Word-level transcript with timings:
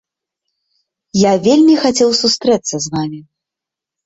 Я 1.23 1.33
вельмі 1.49 1.75
хацеў 1.83 2.09
сустрэцца 2.21 2.75
з 2.89 2.97
вамі. 2.97 3.21